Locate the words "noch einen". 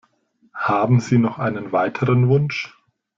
1.19-1.71